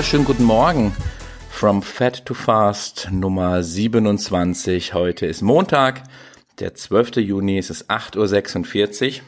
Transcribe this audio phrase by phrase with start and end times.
[0.00, 0.96] Wunderschönen guten Morgen.
[1.50, 4.94] From Fat to Fast Nummer 27.
[4.94, 6.04] Heute ist Montag,
[6.58, 7.16] der 12.
[7.16, 7.58] Juni.
[7.58, 9.24] Es ist 8.46 Uhr.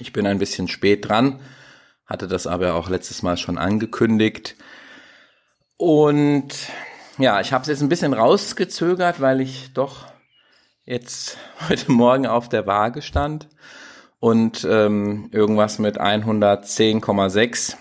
[0.00, 1.38] Ich bin ein bisschen spät dran,
[2.06, 4.56] hatte das aber auch letztes Mal schon angekündigt.
[5.76, 6.48] Und
[7.18, 10.06] ja, ich habe es jetzt ein bisschen rausgezögert, weil ich doch
[10.84, 11.38] jetzt
[11.68, 13.48] heute Morgen auf der Waage stand
[14.18, 17.76] und ähm, irgendwas mit 110,6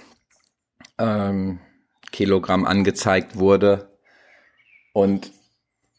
[1.00, 1.60] ähm,
[2.14, 3.90] Kilogramm angezeigt wurde.
[4.94, 5.32] Und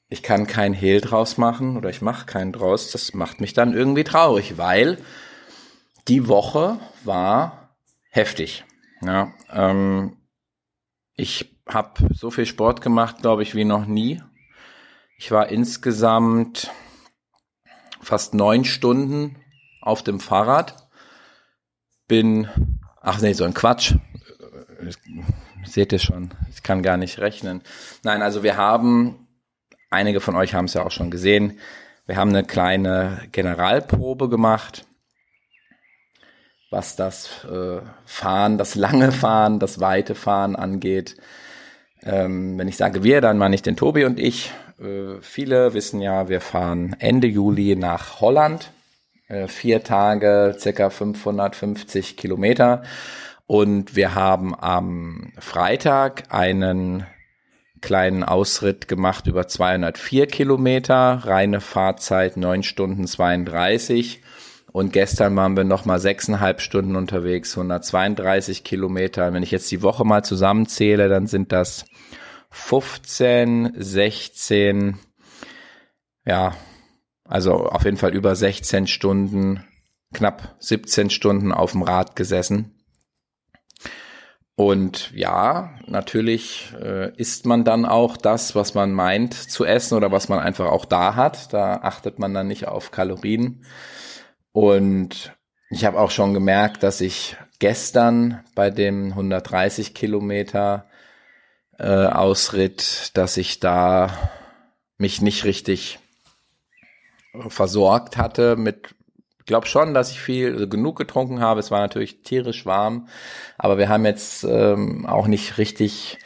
[0.09, 2.93] ich kann kein Hehl draus machen oder ich mache keinen draus.
[2.93, 4.99] Das macht mich dann irgendwie traurig, weil
[6.09, 7.77] die Woche war
[8.11, 8.65] heftig.
[9.03, 10.17] Ja, ähm,
[11.15, 14.23] ich habe so viel Sport gemacht, glaube ich, wie noch nie.
[15.19, 16.71] Ich war insgesamt
[18.01, 19.37] fast neun Stunden
[19.81, 20.89] auf dem Fahrrad.
[22.07, 22.49] Bin,
[23.01, 23.95] ach nee, so ein Quatsch
[25.65, 27.63] seht ihr schon, ich kann gar nicht rechnen.
[28.03, 29.27] Nein, also wir haben,
[29.91, 31.59] einige von euch haben es ja auch schon gesehen,
[32.07, 34.85] wir haben eine kleine Generalprobe gemacht,
[36.71, 41.17] was das äh, Fahren, das lange Fahren, das weite Fahren angeht.
[42.03, 44.53] Ähm, wenn ich sage wir, dann meine ich den Tobi und ich.
[44.79, 48.71] Äh, viele wissen ja, wir fahren Ende Juli nach Holland.
[49.29, 52.83] Äh, vier Tage, circa 550 Kilometer.
[53.47, 57.07] Und wir haben am Freitag einen
[57.83, 64.23] kleinen Ausritt gemacht über 204 Kilometer, reine Fahrzeit 9 Stunden 32.
[64.73, 69.33] Und gestern waren wir nochmal sechseinhalb Stunden unterwegs, 132 Kilometer.
[69.33, 71.85] Wenn ich jetzt die Woche mal zusammenzähle, dann sind das
[72.51, 74.99] 15, 16,
[76.25, 76.57] ja,
[77.25, 79.63] also auf jeden Fall über 16 Stunden,
[80.13, 82.84] knapp 17 Stunden auf dem Rad gesessen.
[84.57, 90.13] Und ja, natürlich äh, isst man dann auch das, was man meint zu essen oder
[90.13, 91.53] was man einfach auch da hat.
[91.53, 93.65] Da achtet man dann nicht auf Kalorien.
[94.53, 95.37] Und
[95.71, 100.87] ich habe auch schon gemerkt, dass ich gestern bei dem 130 Kilometer
[101.79, 104.17] äh, Ausritt, dass ich da
[104.99, 105.99] mich nicht richtig
[107.49, 108.95] versorgt hatte mit
[109.47, 111.61] glaube schon, dass ich viel also genug getrunken habe.
[111.61, 113.09] Es war natürlich tierisch warm,
[113.59, 116.19] aber wir haben jetzt ähm, auch nicht richtig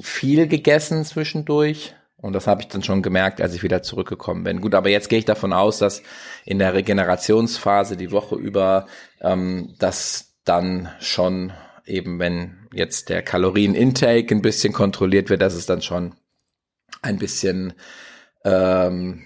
[0.00, 1.94] viel gegessen zwischendurch.
[2.16, 4.60] Und das habe ich dann schon gemerkt, als ich wieder zurückgekommen bin.
[4.60, 6.02] Gut, aber jetzt gehe ich davon aus, dass
[6.44, 8.86] in der Regenerationsphase die Woche über
[9.22, 11.52] ähm, das dann schon
[11.86, 16.14] eben, wenn jetzt der Kalorienintake ein bisschen kontrolliert wird, dass es dann schon
[17.00, 17.72] ein bisschen
[18.44, 19.22] ähm,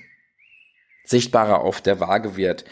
[1.04, 2.64] sichtbarer auf der Waage wird.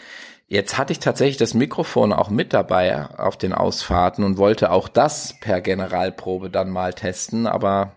[0.53, 4.87] Jetzt hatte ich tatsächlich das Mikrofon auch mit dabei auf den Ausfahrten und wollte auch
[4.87, 7.93] das per Generalprobe dann mal testen, aber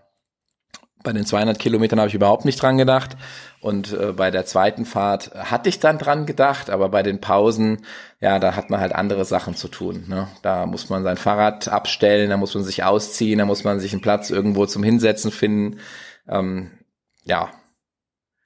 [1.05, 3.19] bei den 200 Kilometern habe ich überhaupt nicht dran gedacht
[3.61, 7.84] und äh, bei der zweiten Fahrt hatte ich dann dran gedacht, aber bei den Pausen,
[8.21, 10.06] ja, da hat man halt andere Sachen zu tun.
[10.09, 10.27] Ne?
[10.41, 13.93] Da muss man sein Fahrrad abstellen, da muss man sich ausziehen, da muss man sich
[13.93, 15.81] einen Platz irgendwo zum Hinsetzen finden.
[16.27, 16.71] Ähm,
[17.22, 17.50] ja,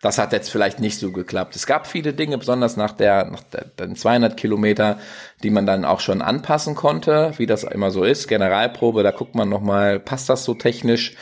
[0.00, 1.56] das hat jetzt vielleicht nicht so geklappt.
[1.56, 4.98] Es gab viele Dinge, besonders nach der, nach der, den 200 Kilometer,
[5.42, 8.26] die man dann auch schon anpassen konnte, wie das immer so ist.
[8.26, 11.16] Generalprobe, da guckt man nochmal, passt das so technisch?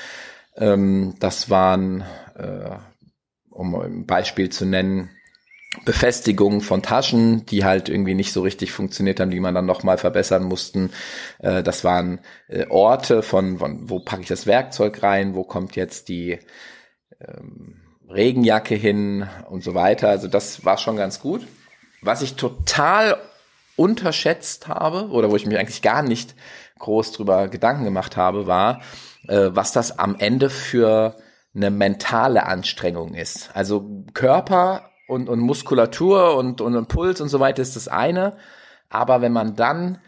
[0.57, 2.05] Ähm, das waren,
[2.37, 2.71] äh,
[3.51, 5.11] um ein Beispiel zu nennen,
[5.85, 9.99] Befestigungen von Taschen, die halt irgendwie nicht so richtig funktioniert haben, die man dann nochmal
[9.99, 10.91] verbessern mussten.
[11.41, 15.75] Äh, das waren äh, Orte von, von, wo packe ich das Werkzeug rein, wo kommt
[15.75, 16.39] jetzt die
[17.21, 20.09] ähm, Regenjacke hin und so weiter.
[20.09, 21.47] Also das war schon ganz gut.
[22.01, 23.17] Was ich total
[23.77, 26.35] unterschätzt habe oder wo ich mich eigentlich gar nicht
[26.79, 28.81] groß drüber Gedanken gemacht habe, war,
[29.29, 31.17] äh, was das am Ende für
[31.55, 33.51] eine mentale Anstrengung ist.
[33.55, 38.37] Also Körper und, und Muskulatur und, und Puls und so weiter ist das eine.
[38.91, 39.99] Aber wenn man dann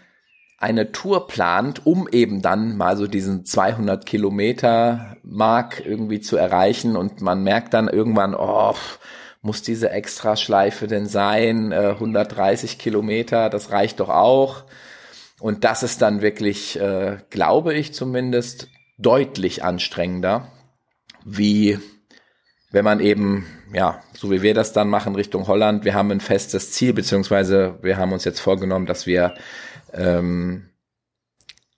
[0.60, 6.96] eine Tour plant, um eben dann mal so diesen 200 Kilometer Mark irgendwie zu erreichen
[6.96, 8.74] und man merkt dann irgendwann, oh,
[9.40, 11.72] muss diese Extraschleife denn sein?
[11.72, 14.64] 130 äh, Kilometer, das reicht doch auch.
[15.40, 18.68] Und das ist dann wirklich, äh, glaube ich zumindest,
[18.98, 20.52] deutlich anstrengender,
[21.24, 21.78] wie
[22.70, 26.20] wenn man eben, ja, so wie wir das dann machen Richtung Holland, wir haben ein
[26.20, 29.34] festes Ziel, beziehungsweise wir haben uns jetzt vorgenommen, dass wir
[29.92, 30.70] ähm,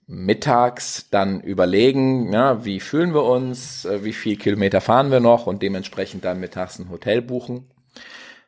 [0.05, 5.47] mittags dann überlegen, ja, wie fühlen wir uns, äh, wie viel Kilometer fahren wir noch
[5.47, 7.71] und dementsprechend dann mittags ein Hotel buchen.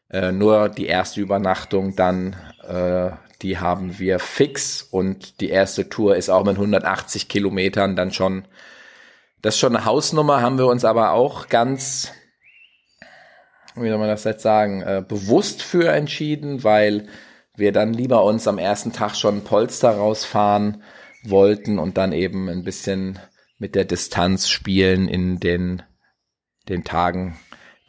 [0.09, 2.35] Äh, nur die erste Übernachtung dann,
[2.67, 8.11] äh, die haben wir fix und die erste Tour ist auch mit 180 Kilometern dann
[8.11, 8.47] schon
[9.41, 12.11] Das ist schon eine Hausnummer, haben wir uns aber auch ganz,
[13.75, 17.07] wie soll man das jetzt sagen, äh, bewusst für entschieden, weil
[17.55, 20.83] wir dann lieber uns am ersten Tag schon Polster rausfahren
[21.23, 23.19] wollten und dann eben ein bisschen
[23.57, 25.81] mit der Distanz spielen in den,
[26.67, 27.37] den Tagen,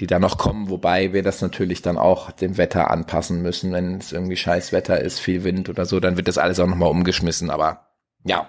[0.01, 3.73] die da noch kommen, wobei wir das natürlich dann auch dem Wetter anpassen müssen.
[3.73, 6.67] Wenn es irgendwie scheiß Wetter ist, viel Wind oder so, dann wird das alles auch
[6.67, 7.51] nochmal umgeschmissen.
[7.51, 7.89] Aber
[8.25, 8.49] ja,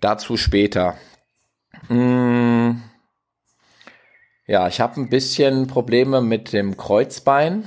[0.00, 0.96] dazu später.
[1.88, 2.82] Hm.
[4.46, 7.66] Ja, ich habe ein bisschen Probleme mit dem Kreuzbein.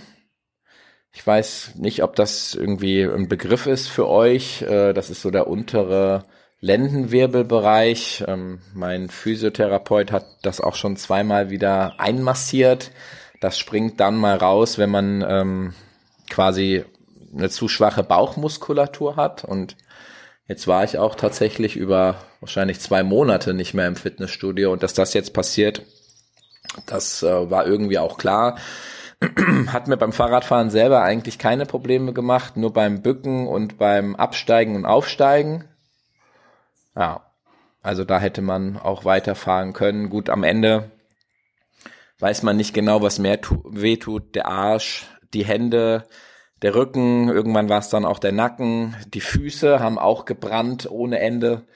[1.12, 4.62] Ich weiß nicht, ob das irgendwie ein Begriff ist für euch.
[4.62, 6.26] Äh, das ist so der untere
[6.60, 8.24] Lendenwirbelbereich.
[8.28, 12.92] Ähm, mein Physiotherapeut hat das auch schon zweimal wieder einmassiert.
[13.42, 15.74] Das springt dann mal raus, wenn man ähm,
[16.30, 16.86] quasi
[17.36, 19.44] eine zu schwache Bauchmuskulatur hat.
[19.44, 19.78] Und
[20.48, 24.72] jetzt war ich auch tatsächlich über wahrscheinlich zwei Monate nicht mehr im Fitnessstudio.
[24.72, 25.82] Und dass das jetzt passiert,
[26.86, 28.58] das äh, war irgendwie auch klar.
[29.68, 34.76] Hat mir beim Fahrradfahren selber eigentlich keine Probleme gemacht, nur beim Bücken und beim Absteigen
[34.76, 35.66] und Aufsteigen
[36.98, 37.22] ja,
[37.84, 40.10] also da hätte man auch weiterfahren können.
[40.10, 40.92] Gut, am Ende
[42.20, 44.34] weiß man nicht genau, was mehr wehtut.
[44.36, 46.08] Der Arsch, die Hände,
[46.64, 51.20] der Rücken, irgendwann war es dann auch der Nacken, die Füße haben auch gebrannt ohne
[51.20, 51.68] Ende.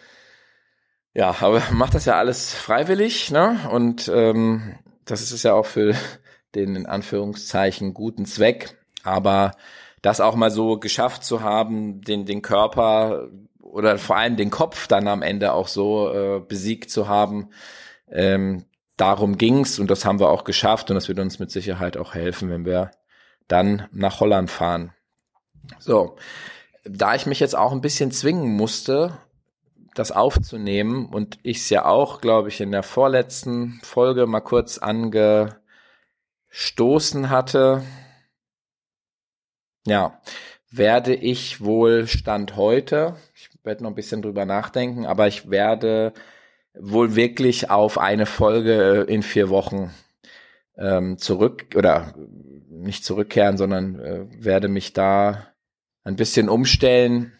[1.14, 3.70] Ja, aber macht das ja alles freiwillig, ne?
[3.72, 4.76] Und ähm,
[5.06, 5.96] das ist es ja auch für
[6.56, 8.78] den in Anführungszeichen guten Zweck.
[9.04, 9.52] Aber
[10.02, 13.28] das auch mal so geschafft zu haben, den, den Körper
[13.60, 17.50] oder vor allem den Kopf dann am Ende auch so äh, besiegt zu haben.
[18.10, 18.66] Ähm,
[18.98, 22.14] darum ging's und das haben wir auch geschafft und das wird uns mit Sicherheit auch
[22.14, 22.92] helfen, wenn wir
[23.48, 24.94] dann nach Holland fahren.
[25.80, 26.16] So,
[26.84, 29.18] da ich mich jetzt auch ein bisschen zwingen musste,
[29.96, 34.78] das aufzunehmen und ich es ja auch, glaube ich, in der vorletzten Folge mal kurz
[34.78, 35.60] angestoßen
[37.30, 37.84] hatte.
[39.86, 40.22] Ja,
[40.70, 46.14] werde ich wohl Stand heute, ich werde noch ein bisschen drüber nachdenken, aber ich werde
[46.74, 49.92] wohl wirklich auf eine Folge in vier Wochen
[50.78, 52.14] ähm, zurück oder
[52.70, 55.48] nicht zurückkehren, sondern äh, werde mich da
[56.04, 57.34] ein bisschen umstellen.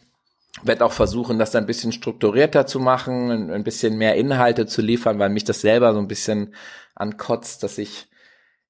[0.64, 5.18] Werde auch versuchen, das ein bisschen strukturierter zu machen, ein bisschen mehr Inhalte zu liefern,
[5.18, 6.54] weil mich das selber so ein bisschen
[6.94, 8.10] ankotzt, dass ich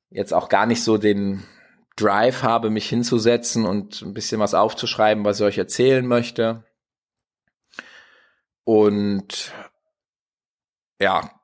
[0.09, 1.43] jetzt auch gar nicht so den
[1.95, 6.63] Drive habe, mich hinzusetzen und ein bisschen was aufzuschreiben, was ich euch erzählen möchte.
[8.63, 9.51] Und
[10.99, 11.40] ja,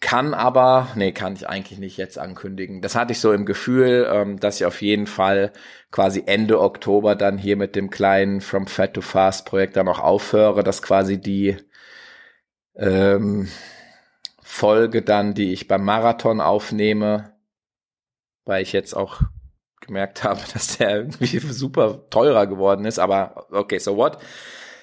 [0.00, 2.82] kann aber, nee, kann ich eigentlich nicht jetzt ankündigen.
[2.82, 5.52] Das hatte ich so im Gefühl, ähm, dass ich auf jeden Fall
[5.90, 9.98] quasi Ende Oktober dann hier mit dem kleinen From Fat to Fast Projekt dann auch
[9.98, 11.56] aufhöre, dass quasi die
[12.76, 13.48] ähm,
[14.40, 17.32] Folge dann, die ich beim Marathon aufnehme,
[18.44, 19.20] weil ich jetzt auch
[19.80, 24.18] gemerkt habe, dass der irgendwie super teurer geworden ist, aber okay, so what?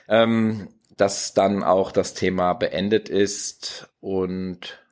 [0.09, 4.84] Ähm, dass dann auch das Thema beendet ist und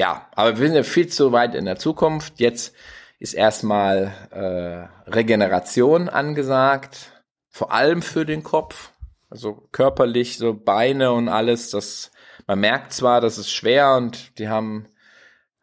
[0.00, 2.40] ja, aber wir sind ja viel zu weit in der Zukunft.
[2.40, 2.74] Jetzt
[3.18, 8.92] ist erstmal äh, Regeneration angesagt, vor allem für den Kopf,
[9.28, 11.68] also körperlich, so Beine und alles.
[11.68, 12.12] Das
[12.46, 14.88] man merkt zwar, das ist schwer und die haben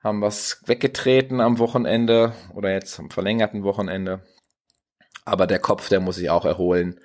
[0.03, 4.21] haben was weggetreten am Wochenende oder jetzt am verlängerten Wochenende,
[5.25, 6.99] aber der Kopf, der muss sich auch erholen.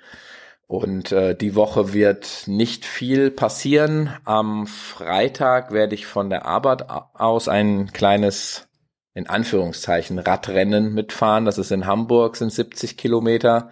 [0.67, 4.13] Und äh, die Woche wird nicht viel passieren.
[4.25, 8.67] Am Freitag werde ich von der Arbeit aus ein kleines,
[9.13, 11.45] in Anführungszeichen, Radrennen mitfahren.
[11.45, 13.69] Das ist in Hamburg, sind 70 Kilometer.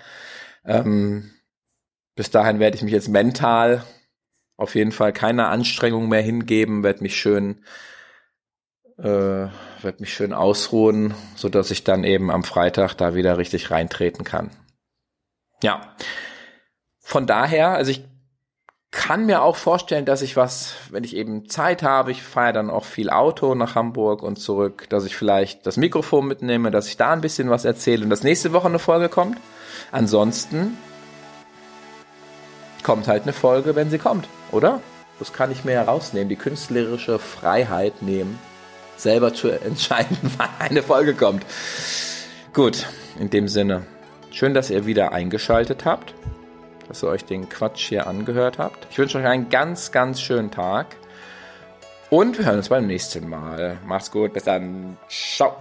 [0.66, 1.32] Ähm,
[2.16, 3.84] bis dahin werde ich mich jetzt mental
[4.58, 7.64] auf jeden Fall keiner Anstrengung mehr hingeben, werde mich schön
[9.00, 13.72] äh, werde mich schön ausruhen, so dass ich dann eben am Freitag da wieder richtig
[13.72, 14.52] reintreten kann.
[15.64, 15.96] Ja,
[17.12, 18.06] von daher, also ich
[18.90, 22.70] kann mir auch vorstellen, dass ich was, wenn ich eben Zeit habe, ich fahre dann
[22.70, 26.96] auch viel Auto nach Hamburg und zurück, dass ich vielleicht das Mikrofon mitnehme, dass ich
[26.96, 29.38] da ein bisschen was erzähle und dass nächste Woche eine Folge kommt.
[29.92, 30.78] Ansonsten
[32.82, 34.80] kommt halt eine Folge, wenn sie kommt, oder?
[35.20, 38.40] Das kann ich mir herausnehmen, die künstlerische Freiheit nehmen,
[38.96, 41.46] selber zu entscheiden, wann eine Folge kommt.
[42.54, 42.86] Gut,
[43.20, 43.86] in dem Sinne,
[44.32, 46.14] schön, dass ihr wieder eingeschaltet habt
[46.88, 48.88] dass ihr euch den Quatsch hier angehört habt.
[48.90, 50.96] Ich wünsche euch einen ganz, ganz schönen Tag.
[52.10, 53.78] Und wir hören uns beim nächsten Mal.
[53.86, 54.98] Macht's gut, bis dann.
[55.10, 55.61] Ciao.